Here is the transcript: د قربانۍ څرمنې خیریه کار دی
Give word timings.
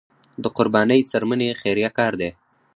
د 0.43 0.45
قربانۍ 0.57 1.01
څرمنې 1.11 1.49
خیریه 1.61 1.89
کار 1.97 2.13
دی 2.21 2.29